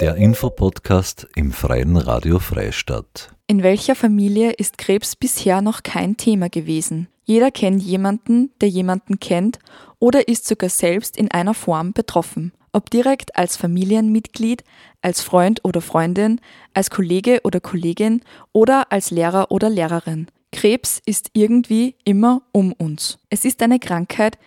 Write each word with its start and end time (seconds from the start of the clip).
Der 0.00 0.16
Infopodcast 0.16 1.28
im 1.36 1.52
Freien 1.52 1.96
Radio 1.96 2.38
Freistadt. 2.38 3.34
In 3.46 3.62
welcher 3.62 3.94
Familie 3.94 4.52
ist 4.52 4.78
Krebs 4.78 5.14
bisher 5.14 5.62
noch 5.62 5.82
kein 5.82 6.16
Thema 6.16 6.48
gewesen? 6.48 7.08
Jeder 7.24 7.50
kennt 7.50 7.82
jemanden, 7.82 8.50
der 8.60 8.68
jemanden 8.68 9.20
kennt 9.20 9.58
oder 9.98 10.26
ist 10.26 10.46
sogar 10.46 10.70
selbst 10.70 11.16
in 11.16 11.30
einer 11.30 11.54
Form 11.54 11.92
betroffen. 11.92 12.52
Ob 12.72 12.90
direkt 12.90 13.36
als 13.36 13.56
Familienmitglied, 13.56 14.64
als 15.02 15.20
Freund 15.20 15.60
oder 15.64 15.80
Freundin, 15.80 16.40
als 16.74 16.90
Kollege 16.90 17.40
oder 17.44 17.60
Kollegin 17.60 18.22
oder 18.52 18.90
als 18.90 19.10
Lehrer 19.10 19.52
oder 19.52 19.70
Lehrerin. 19.70 20.26
Krebs 20.52 21.00
ist 21.04 21.30
irgendwie 21.34 21.96
immer 22.04 22.42
um 22.52 22.72
uns. 22.72 23.18
Es 23.30 23.44
ist 23.44 23.62
eine 23.62 23.78
Krankheit, 23.78 24.38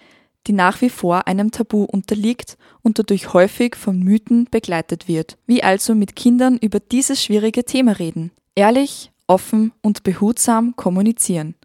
die 0.47 0.53
nach 0.53 0.81
wie 0.81 0.89
vor 0.89 1.27
einem 1.27 1.51
Tabu 1.51 1.83
unterliegt 1.83 2.57
und 2.81 2.99
dadurch 2.99 3.33
häufig 3.33 3.75
von 3.75 3.99
Mythen 3.99 4.47
begleitet 4.51 5.07
wird. 5.07 5.37
Wie 5.45 5.63
also 5.63 5.95
mit 5.95 6.15
Kindern 6.15 6.57
über 6.57 6.79
dieses 6.79 7.23
schwierige 7.23 7.63
Thema 7.63 7.93
reden? 7.93 8.31
Ehrlich, 8.55 9.11
offen 9.27 9.71
und 9.81 10.03
behutsam 10.03 10.75
kommunizieren. 10.75 11.55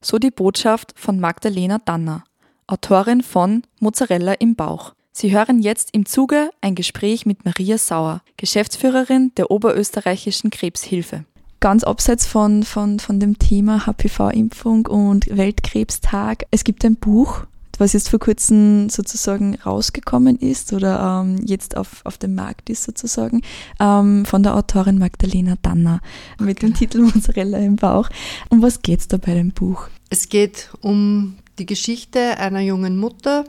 So 0.00 0.18
die 0.18 0.30
Botschaft 0.30 0.94
von 0.96 1.20
Magdalena 1.20 1.78
Danner, 1.84 2.24
Autorin 2.66 3.22
von 3.22 3.62
Mozzarella 3.80 4.32
im 4.34 4.54
Bauch. 4.54 4.94
Sie 5.12 5.32
hören 5.32 5.60
jetzt 5.60 5.90
im 5.92 6.06
Zuge 6.06 6.50
ein 6.60 6.74
Gespräch 6.74 7.26
mit 7.26 7.44
Maria 7.44 7.76
Sauer, 7.76 8.22
Geschäftsführerin 8.36 9.32
der 9.36 9.50
Oberösterreichischen 9.50 10.50
Krebshilfe. 10.50 11.24
Ganz 11.58 11.84
abseits 11.84 12.26
von, 12.26 12.62
von, 12.62 13.00
von 13.00 13.20
dem 13.20 13.38
Thema 13.38 13.86
HPV-Impfung 13.86 14.86
und 14.86 15.26
Weltkrebstag, 15.36 16.44
es 16.50 16.64
gibt 16.64 16.84
ein 16.86 16.96
Buch, 16.96 17.44
was 17.80 17.94
jetzt 17.94 18.10
vor 18.10 18.18
kurzem 18.18 18.90
sozusagen 18.90 19.56
rausgekommen 19.56 20.38
ist 20.38 20.72
oder 20.72 21.22
ähm, 21.24 21.40
jetzt 21.44 21.76
auf, 21.76 22.02
auf 22.04 22.18
dem 22.18 22.34
Markt 22.34 22.68
ist 22.70 22.84
sozusagen, 22.84 23.42
ähm, 23.80 24.24
von 24.26 24.42
der 24.42 24.54
Autorin 24.54 24.98
Magdalena 24.98 25.56
Danner 25.62 26.00
mit 26.38 26.62
dem 26.62 26.74
Titel 26.74 27.00
Mozzarella 27.00 27.58
im 27.58 27.76
Bauch. 27.76 28.08
Um 28.50 28.62
was 28.62 28.82
geht 28.82 29.00
es 29.00 29.08
da 29.08 29.16
bei 29.16 29.34
dem 29.34 29.50
Buch? 29.52 29.88
Es 30.10 30.28
geht 30.28 30.70
um 30.80 31.38
die 31.58 31.66
Geschichte 31.66 32.38
einer 32.38 32.60
jungen 32.60 32.98
Mutter, 32.98 33.44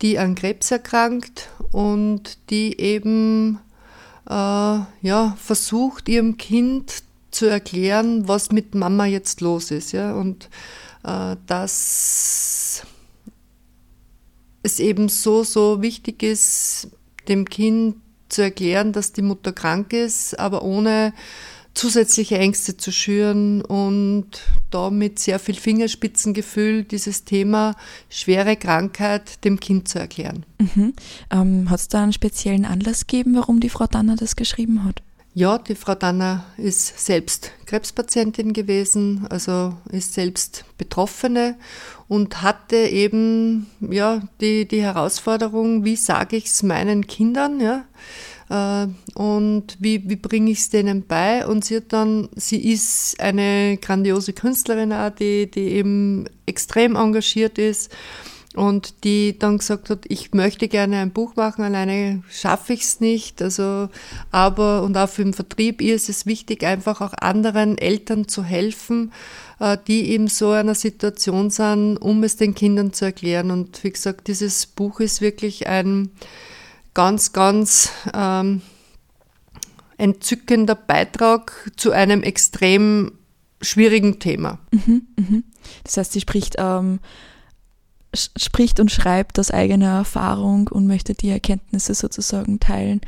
die 0.00 0.18
an 0.18 0.34
Krebs 0.34 0.70
erkrankt 0.70 1.50
und 1.70 2.38
die 2.50 2.80
eben 2.80 3.58
äh, 4.28 4.32
ja, 4.32 5.36
versucht, 5.38 6.08
ihrem 6.08 6.36
Kind 6.36 7.02
zu 7.30 7.46
erklären, 7.46 8.28
was 8.28 8.50
mit 8.50 8.74
Mama 8.74 9.06
jetzt 9.06 9.40
los 9.40 9.70
ist. 9.70 9.92
Ja? 9.92 10.14
Und 10.14 10.48
äh, 11.04 11.36
dass 11.46 12.51
es 14.62 14.80
eben 14.80 15.08
so, 15.08 15.44
so 15.44 15.82
wichtig 15.82 16.22
ist, 16.22 16.88
dem 17.28 17.48
Kind 17.48 17.96
zu 18.28 18.42
erklären, 18.42 18.92
dass 18.92 19.12
die 19.12 19.22
Mutter 19.22 19.52
krank 19.52 19.92
ist, 19.92 20.38
aber 20.38 20.62
ohne 20.62 21.12
zusätzliche 21.74 22.38
Ängste 22.38 22.76
zu 22.76 22.92
schüren 22.92 23.62
und 23.62 24.26
da 24.70 24.90
mit 24.90 25.18
sehr 25.18 25.38
viel 25.38 25.54
Fingerspitzengefühl 25.54 26.84
dieses 26.84 27.24
Thema 27.24 27.74
schwere 28.10 28.56
Krankheit 28.56 29.42
dem 29.44 29.58
Kind 29.58 29.88
zu 29.88 29.98
erklären. 29.98 30.44
Mhm. 30.58 30.92
Ähm, 31.30 31.70
hat 31.70 31.80
es 31.80 31.88
da 31.88 32.02
einen 32.02 32.12
speziellen 32.12 32.66
Anlass 32.66 33.06
gegeben, 33.06 33.34
warum 33.36 33.60
die 33.60 33.70
Frau 33.70 33.86
Danner 33.86 34.16
das 34.16 34.36
geschrieben 34.36 34.84
hat? 34.84 35.02
Ja, 35.34 35.56
die 35.56 35.76
Frau 35.76 35.94
Danner 35.94 36.44
ist 36.58 37.06
selbst 37.06 37.52
Krebspatientin 37.64 38.52
gewesen, 38.52 39.26
also 39.30 39.72
ist 39.90 40.12
selbst 40.12 40.66
Betroffene 40.76 41.56
und 42.06 42.42
hatte 42.42 42.76
eben 42.76 43.66
ja 43.80 44.20
die, 44.42 44.68
die 44.68 44.82
Herausforderung, 44.82 45.86
wie 45.86 45.96
sage 45.96 46.36
ich 46.36 46.46
es 46.46 46.62
meinen 46.62 47.06
Kindern, 47.06 47.60
ja, 47.60 47.86
äh, 48.50 48.88
und 49.18 49.78
wie, 49.78 50.06
wie 50.06 50.16
bringe 50.16 50.50
ich 50.50 50.58
es 50.58 50.68
denen 50.68 51.06
bei? 51.06 51.46
Und 51.46 51.64
sie 51.64 51.76
hat 51.76 51.94
dann, 51.94 52.28
sie 52.36 52.70
ist 52.70 53.18
eine 53.18 53.78
grandiose 53.78 54.34
Künstlerin 54.34 54.92
auch, 54.92 55.08
die, 55.08 55.50
die 55.50 55.68
eben 55.68 56.26
extrem 56.44 56.94
engagiert 56.94 57.56
ist 57.56 57.90
und 58.54 59.04
die 59.04 59.38
dann 59.38 59.58
gesagt 59.58 59.88
hat, 59.88 60.04
ich 60.08 60.32
möchte 60.32 60.68
gerne 60.68 60.98
ein 60.98 61.10
Buch 61.10 61.36
machen, 61.36 61.64
alleine 61.64 62.22
schaffe 62.30 62.74
ich 62.74 62.82
es 62.82 63.00
nicht. 63.00 63.40
Also, 63.40 63.88
aber 64.30 64.82
und 64.82 64.96
auch 64.96 65.08
für 65.08 65.24
den 65.24 65.32
Vertrieb 65.32 65.80
ihr 65.80 65.94
ist 65.94 66.08
es 66.08 66.26
wichtig, 66.26 66.64
einfach 66.64 67.00
auch 67.00 67.14
anderen 67.14 67.78
Eltern 67.78 68.28
zu 68.28 68.44
helfen, 68.44 69.12
äh, 69.58 69.78
die 69.86 70.10
eben 70.10 70.28
so 70.28 70.50
einer 70.50 70.74
Situation 70.74 71.50
sind, 71.50 71.96
um 71.96 72.22
es 72.24 72.36
den 72.36 72.54
Kindern 72.54 72.92
zu 72.92 73.06
erklären. 73.06 73.50
Und 73.50 73.82
wie 73.84 73.90
gesagt, 73.90 74.28
dieses 74.28 74.66
Buch 74.66 75.00
ist 75.00 75.22
wirklich 75.22 75.66
ein 75.66 76.10
ganz, 76.92 77.32
ganz 77.32 77.90
ähm, 78.12 78.60
entzückender 79.96 80.74
Beitrag 80.74 81.70
zu 81.76 81.92
einem 81.92 82.22
extrem 82.22 83.12
schwierigen 83.62 84.18
Thema. 84.18 84.58
Mhm, 84.72 85.02
mh. 85.16 85.42
Das 85.84 85.96
heißt, 85.96 86.12
sie 86.12 86.20
spricht 86.20 86.56
ähm, 86.58 86.98
spricht 88.14 88.80
und 88.80 88.90
schreibt 88.90 89.38
aus 89.38 89.50
eigener 89.50 89.96
Erfahrung 89.98 90.68
und 90.68 90.86
möchte 90.86 91.14
die 91.14 91.30
Erkenntnisse 91.30 91.94
sozusagen 91.94 92.60
teilen. 92.60 93.00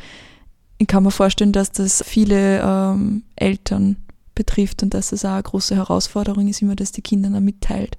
Ich 0.78 0.87
kann 0.87 1.03
mir 1.03 1.10
vorstellen, 1.10 1.53
dass 1.53 1.72
das 1.72 2.03
viele 2.06 2.60
ähm, 2.60 3.22
Eltern 3.37 3.97
betrifft 4.34 4.82
und 4.82 4.94
dass 4.94 5.10
das 5.10 5.25
auch 5.25 5.31
eine 5.31 5.42
große 5.42 5.76
Herausforderung 5.76 6.48
ist, 6.48 6.62
immer 6.62 6.76
das 6.76 6.92
die 6.92 7.03
Kinder 7.03 7.31
dann 7.31 7.44
mitteilt. 7.44 7.97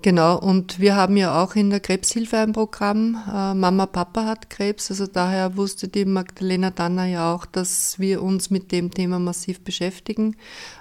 Genau, 0.00 0.38
und 0.38 0.78
wir 0.78 0.94
haben 0.94 1.16
ja 1.16 1.42
auch 1.42 1.56
in 1.56 1.70
der 1.70 1.80
Krebshilfe 1.80 2.38
ein 2.38 2.52
Programm. 2.52 3.16
Äh, 3.26 3.54
Mama, 3.54 3.86
Papa 3.86 4.26
hat 4.26 4.48
Krebs, 4.48 4.92
also 4.92 5.08
daher 5.08 5.56
wusste 5.56 5.88
die 5.88 6.04
Magdalena 6.04 6.70
Danner 6.70 7.06
ja 7.06 7.34
auch, 7.34 7.44
dass 7.44 7.98
wir 7.98 8.22
uns 8.22 8.48
mit 8.48 8.70
dem 8.70 8.92
Thema 8.92 9.18
massiv 9.18 9.60
beschäftigen. 9.62 10.36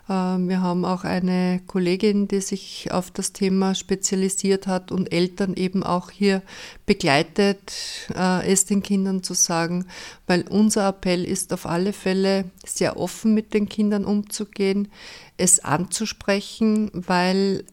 Äh, 0.07 0.11
wir 0.11 0.61
haben 0.61 0.85
auch 0.85 1.03
eine 1.03 1.61
Kollegin, 1.65 2.27
die 2.27 2.41
sich 2.41 2.91
auf 2.91 3.09
das 3.09 3.33
Thema 3.33 3.73
spezialisiert 3.73 4.67
hat 4.67 4.91
und 4.91 5.11
Eltern 5.11 5.55
eben 5.55 5.81
auch 5.81 6.11
hier 6.11 6.43
begleitet, 6.85 7.73
äh, 8.15 8.47
es 8.47 8.65
den 8.65 8.83
Kindern 8.83 9.23
zu 9.23 9.33
sagen, 9.33 9.87
weil 10.27 10.45
unser 10.47 10.87
Appell 10.89 11.25
ist 11.25 11.53
auf 11.53 11.65
alle 11.65 11.91
Fälle 11.91 12.51
sehr 12.63 12.97
offen 12.97 13.33
mit 13.33 13.55
den 13.55 13.67
Kindern 13.67 14.05
umzugehen, 14.05 14.89
es 15.37 15.59
anzusprechen, 15.59 16.91
weil 16.93 17.63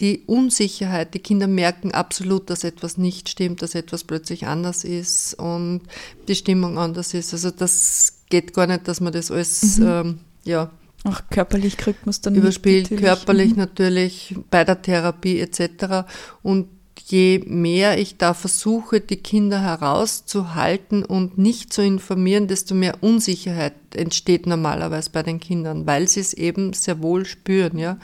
die 0.00 0.22
Unsicherheit, 0.26 1.14
die 1.14 1.20
Kinder 1.20 1.46
merken 1.46 1.92
absolut, 1.92 2.50
dass 2.50 2.64
etwas 2.64 2.98
nicht 2.98 3.28
stimmt, 3.28 3.62
dass 3.62 3.74
etwas 3.74 4.04
plötzlich 4.04 4.46
anders 4.46 4.82
ist 4.84 5.34
und 5.34 5.82
die 6.26 6.34
Stimmung 6.34 6.78
anders 6.78 7.14
ist. 7.14 7.32
Also 7.32 7.50
das 7.50 8.24
geht 8.28 8.54
gar 8.54 8.66
nicht, 8.66 8.88
dass 8.88 9.00
man 9.00 9.12
das 9.12 9.30
alles, 9.30 9.78
mhm. 9.78 9.86
ähm, 9.86 10.20
ja. 10.44 10.70
Auch 11.04 11.20
körperlich 11.30 11.76
kriegt 11.76 12.06
man 12.06 12.10
es 12.10 12.22
dann 12.22 12.34
überspielt, 12.34 12.84
natürlich. 12.84 13.04
körperlich 13.04 13.50
mhm. 13.52 13.58
natürlich, 13.58 14.34
bei 14.50 14.64
der 14.64 14.82
Therapie 14.82 15.38
etc. 15.38 16.08
Und 16.42 16.68
je 17.06 17.42
mehr 17.46 17.98
ich 17.98 18.16
da 18.16 18.34
versuche, 18.34 19.00
die 19.00 19.16
Kinder 19.16 19.60
herauszuhalten 19.60 21.04
und 21.04 21.38
nicht 21.38 21.72
zu 21.72 21.82
informieren, 21.82 22.48
desto 22.48 22.74
mehr 22.74 23.02
Unsicherheit 23.02 23.74
entsteht 23.94 24.46
normalerweise 24.46 25.10
bei 25.10 25.22
den 25.22 25.40
Kindern, 25.40 25.86
weil 25.86 26.08
sie 26.08 26.20
es 26.20 26.32
eben 26.32 26.72
sehr 26.72 27.02
wohl 27.02 27.26
spüren, 27.26 27.78
ja. 27.78 27.98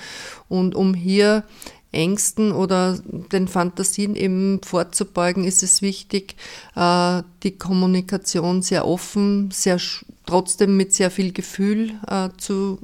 Und 0.49 0.75
um 0.75 0.95
hier 0.95 1.45
Ängsten 1.93 2.53
oder 2.53 2.99
den 3.05 3.49
Fantasien 3.49 4.15
eben 4.15 4.61
vorzubeugen, 4.63 5.45
ist 5.45 5.63
es 5.63 5.83
wichtig, 5.83 6.37
äh, 6.77 7.23
die 7.43 7.59
Kommunikation 7.59 8.63
sehr 8.63 8.87
offen, 8.87 9.51
sehr 9.51 9.79
trotzdem 10.27 10.77
mit 10.77 10.95
sehr 10.95 11.11
viel 11.11 11.33
Gefühl 11.33 11.93
äh, 12.07 12.29
zu 12.37 12.79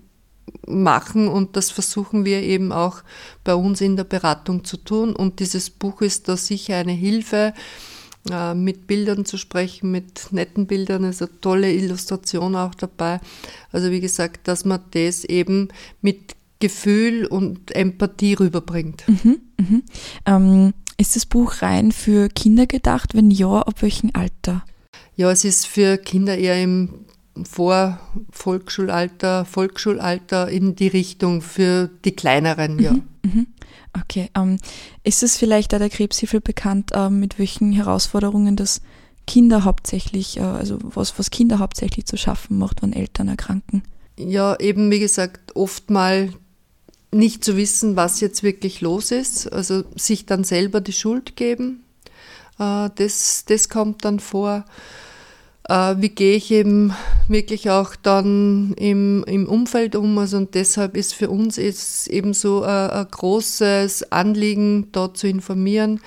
machen. 0.67 1.29
Und 1.29 1.57
das 1.57 1.71
versuchen 1.71 2.25
wir 2.25 2.43
eben 2.43 2.73
auch 2.73 3.03
bei 3.45 3.55
uns 3.55 3.81
in 3.81 3.97
der 3.97 4.05
Beratung 4.05 4.65
zu 4.65 4.77
tun. 4.77 5.15
Und 5.15 5.41
dieses 5.41 5.71
Buch 5.71 6.01
ist 6.03 6.29
da 6.29 6.37
sicher 6.37 6.77
eine 6.77 6.93
Hilfe, 6.93 7.55
äh, 8.31 8.55
mit 8.55 8.87
Bildern 8.87 9.25
zu 9.25 9.37
sprechen, 9.37 9.91
mit 9.91 10.33
netten 10.33 10.67
Bildern, 10.67 11.05
ist 11.05 11.23
eine 11.23 11.41
tolle 11.41 11.73
Illustration 11.73 12.57
auch 12.57 12.75
dabei. 12.75 13.21
Also 13.73 13.91
wie 13.91 14.01
gesagt, 14.01 14.49
dass 14.49 14.65
man 14.65 14.81
das 14.93 15.25
eben 15.25 15.69
mit 16.01 16.36
Gefühl 16.59 17.27
und 17.27 17.75
Empathie 17.75 18.35
rüberbringt. 18.35 19.05
Mhm, 19.09 19.41
mhm. 19.59 19.83
Ähm, 20.25 20.75
ist 20.99 21.17
das 21.17 21.27
Buch 21.27 21.61
rein 21.61 21.93
für 21.93 22.29
Kinder 22.29 22.67
gedacht? 22.67 23.15
Wenn 23.15 23.31
ja, 23.31 23.61
ab 23.61 23.83
welchem 23.83 24.11
Alter? 24.15 24.65
Ja, 25.17 25.31
es 25.31 25.45
ist 25.45 25.67
für 25.67 25.99
Kinder 25.99 26.39
eher 26.39 26.63
im 26.63 27.07
Vor 27.45 28.01
Volksschulalter, 28.31 29.45
Volksschulalter 29.45 30.49
in 30.49 30.75
die 30.75 30.89
Richtung 30.89 31.43
für 31.43 31.91
die 32.05 32.13
kleineren, 32.13 32.79
ja. 32.79 32.93
Mhm, 32.93 33.03
mhm. 33.23 33.47
okay. 34.01 34.31
Ähm, 34.35 34.59
ist 35.05 35.23
es 35.23 35.37
vielleicht 35.37 35.75
auch 35.75 35.79
der 35.79 35.91
Krebshilfe 35.91 36.41
bekannt, 36.41 36.93
ähm, 36.95 37.21
mit 37.21 37.39
welchen 37.39 37.73
Herausforderungen 37.73 38.57
das 38.57 38.81
Kinder 39.27 39.65
hauptsächlich, 39.65 40.39
äh, 40.39 40.43
also 40.43 40.79
was, 40.83 41.19
was 41.19 41.31
Kinder 41.31 41.59
hauptsächlich 41.59 42.07
zu 42.07 42.17
schaffen 42.17 42.57
macht, 42.57 42.83
wenn 42.83 42.95
Eltern 42.95 43.29
erkranken? 43.29 43.83
Ja, 44.19 44.59
eben 44.59 44.91
wie 44.91 45.01
gesagt, 45.01 45.55
oft 45.57 45.91
mal 45.91 46.31
nicht 47.13 47.45
zu 47.45 47.57
wissen, 47.57 47.97
was 47.97 48.21
jetzt 48.21 48.43
wirklich 48.43 48.81
los 48.81 49.11
ist, 49.11 49.53
also 49.53 49.85
sich 49.95 50.27
dann 50.27 50.45
selber 50.45 50.81
die 50.81 50.93
Schuld 50.93 51.37
geben, 51.37 51.85
äh, 52.59 52.91
das, 52.95 53.45
das 53.47 53.69
kommt 53.69 54.05
dann 54.05 54.21
vor. 54.21 54.65
äh, 55.69 55.97
wie 55.99 56.11
gehe 56.11 56.37
ich 56.37 56.51
eben 56.51 56.93
wirklich 57.29 57.71
auch 57.71 57.97
dann 57.97 58.75
im, 58.75 59.25
im 59.27 59.49
Umfeld 59.49 59.97
um. 59.97 60.19
Also 60.19 60.37
und 60.37 60.55
deshalb 60.55 60.97
ist 60.97 61.15
für 61.15 61.29
uns 61.31 61.59
ist 61.59 62.07
eben 62.09 62.35
so 62.35 62.63
ein, 62.63 62.91
ein 62.91 63.07
großes 63.11 64.13
Anliegen, 64.13 64.89
dort 64.93 65.17
zu 65.17 65.27
informieren. 65.27 66.01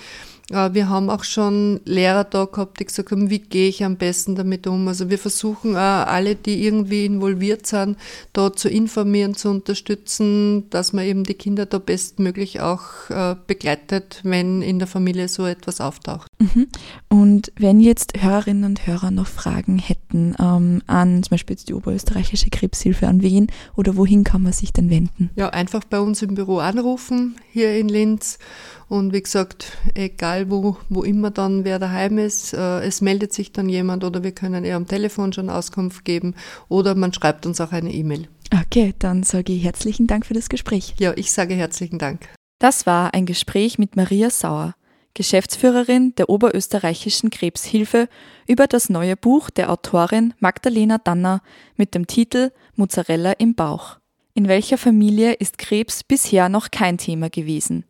Wir 0.50 0.90
haben 0.90 1.12
auch 1.12 1.24
schon 1.24 1.80
Lehrer 1.86 2.24
da 2.24 2.46
gehabt, 2.46 2.80
die 2.80 2.86
gesagt 2.86 3.12
haben, 3.12 3.30
wie 3.30 3.40
gehe 3.40 3.70
ich 3.70 3.84
am 3.84 3.98
besten 3.98 4.36
damit 4.36 4.66
um. 4.66 4.88
Also 4.88 5.10
wir 5.10 5.20
versuchen 5.20 5.76
auch 5.76 6.08
alle, 6.08 6.36
die 6.36 6.66
irgendwie 6.66 7.06
involviert 7.06 7.68
sind, 7.68 7.98
da 8.34 8.52
zu 8.52 8.68
informieren, 8.68 9.36
zu 9.36 9.50
unterstützen, 9.50 10.68
dass 10.72 10.92
man 10.92 11.06
eben 11.06 11.24
die 11.24 11.36
Kinder 11.36 11.68
da 11.68 11.78
bestmöglich 11.78 12.62
auch 12.62 13.10
äh, 13.10 13.36
begleitet, 13.46 14.22
wenn 14.24 14.64
in 14.64 14.80
der 14.80 14.88
Familie 14.88 15.28
so 15.28 15.46
etwas 15.46 15.82
auftaucht. 15.82 16.29
Mhm. 16.42 16.68
Und 17.10 17.52
wenn 17.58 17.82
jetzt 17.82 18.14
Hörerinnen 18.22 18.64
und 18.64 18.88
Hörer 18.88 19.12
noch 19.12 19.28
Fragen 19.28 19.78
hätten 19.78 20.36
ähm, 20.40 20.82
an 20.88 21.22
zum 21.22 21.32
Beispiel 21.32 21.58
die 21.58 21.74
Oberösterreichische 21.74 22.50
Krebshilfe, 22.50 23.08
an 23.08 23.22
wen 23.22 23.48
oder 23.76 23.98
wohin 23.98 24.24
kann 24.24 24.42
man 24.44 24.54
sich 24.54 24.72
denn 24.72 24.90
wenden? 24.90 25.30
Ja, 25.36 25.50
einfach 25.50 25.84
bei 25.84 26.00
uns 26.00 26.22
im 26.22 26.36
Büro 26.36 26.60
anrufen, 26.60 27.36
hier 27.52 27.78
in 27.78 27.90
Linz 27.90 28.40
und 28.88 29.12
wie 29.14 29.22
gesagt, 29.22 29.78
egal 29.96 30.50
wo, 30.50 30.78
wo 30.88 31.04
immer 31.04 31.30
dann 31.30 31.66
wer 31.66 31.78
daheim 31.78 32.18
ist, 32.18 32.54
äh, 32.54 32.80
es 32.82 33.02
meldet 33.02 33.34
sich 33.34 33.52
dann 33.52 33.68
jemand 33.68 34.06
oder 34.06 34.24
wir 34.24 34.32
können 34.32 34.64
eher 34.64 34.78
am 34.78 34.88
Telefon 34.88 35.34
schon 35.34 35.50
Auskunft 35.50 36.06
geben 36.06 36.36
oder 36.70 36.96
man 36.96 37.14
schreibt 37.14 37.46
uns 37.46 37.60
auch 37.60 37.74
eine 37.74 37.94
E-Mail. 37.94 38.30
Okay, 38.54 38.96
dann 38.98 39.24
sage 39.24 39.52
ich 39.52 39.64
herzlichen 39.66 40.08
Dank 40.08 40.26
für 40.26 40.34
das 40.34 40.48
Gespräch. 40.48 40.96
Ja, 41.00 41.12
ich 41.18 41.34
sage 41.34 41.54
herzlichen 41.54 42.00
Dank. 42.00 42.30
Das 42.60 42.86
war 42.86 43.14
ein 43.14 43.26
Gespräch 43.26 43.78
mit 43.78 43.96
Maria 43.96 44.30
Sauer, 44.30 44.74
Geschäftsführerin 45.14 46.14
der 46.16 46.30
Oberösterreichischen 46.30 47.30
Krebshilfe, 47.30 48.08
über 48.48 48.68
das 48.68 48.90
neue 48.90 49.18
Buch 49.18 49.50
der 49.50 49.72
Autorin 49.72 50.34
Magdalena 50.40 50.98
Danner 50.98 51.42
mit 51.76 51.96
dem 51.96 52.08
Titel 52.08 52.52
Mozzarella 52.76 53.34
im 53.34 53.56
Bauch. 53.56 53.98
In 54.34 54.48
welcher 54.48 54.78
Familie 54.78 55.34
ist 55.34 55.58
Krebs 55.58 56.04
bisher 56.04 56.48
noch 56.50 56.72
kein 56.72 56.98
Thema 56.98 57.30
gewesen? 57.30 57.84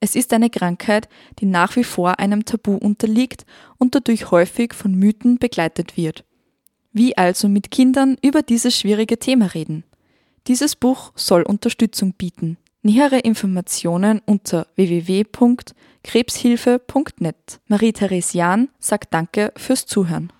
Es 0.00 0.16
ist 0.16 0.32
eine 0.32 0.50
Krankheit, 0.50 1.08
die 1.38 1.46
nach 1.46 1.76
wie 1.76 1.84
vor 1.84 2.18
einem 2.18 2.44
Tabu 2.44 2.76
unterliegt 2.76 3.44
und 3.78 3.94
dadurch 3.94 4.30
häufig 4.30 4.74
von 4.74 4.94
Mythen 4.94 5.38
begleitet 5.38 5.96
wird. 5.96 6.24
Wie 6.92 7.16
also 7.16 7.48
mit 7.48 7.70
Kindern 7.70 8.16
über 8.22 8.42
dieses 8.42 8.76
schwierige 8.76 9.18
Thema 9.18 9.46
reden? 9.54 9.84
Dieses 10.48 10.74
Buch 10.74 11.12
soll 11.14 11.42
Unterstützung 11.42 12.14
bieten. 12.14 12.58
Nähere 12.82 13.20
Informationen 13.20 14.20
unter 14.26 14.66
www.krebshilfe.net. 16.04 17.60
Marie-Therese 17.68 18.34
Jahn 18.36 18.68
sagt 18.78 19.14
Danke 19.14 19.52
fürs 19.56 19.86
Zuhören. 19.86 20.30